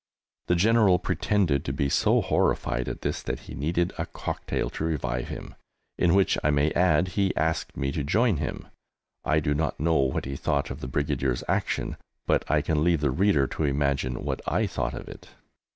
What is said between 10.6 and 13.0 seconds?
of the Brigadier's action, but I can